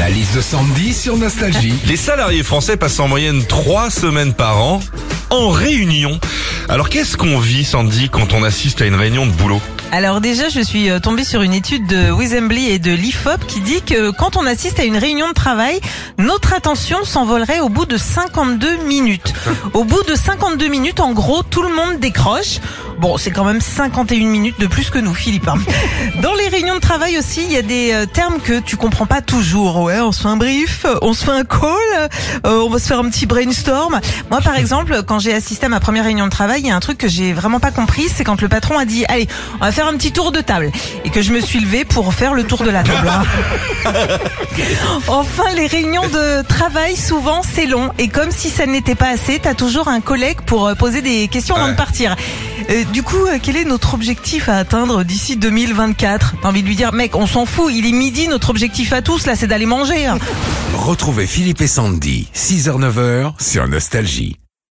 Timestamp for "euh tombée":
10.88-11.24